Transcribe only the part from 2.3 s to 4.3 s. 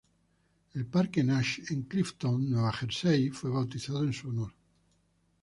Nueva Jersey fue bautizado en su